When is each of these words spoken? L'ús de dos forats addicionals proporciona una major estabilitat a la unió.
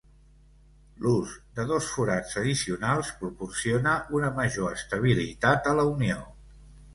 L'ús 1.05 1.33
de 1.59 1.65
dos 1.71 1.89
forats 1.97 2.39
addicionals 2.41 3.11
proporciona 3.19 3.93
una 4.21 4.33
major 4.41 4.75
estabilitat 4.79 5.71
a 5.75 5.77
la 5.83 5.87
unió. 5.93 6.19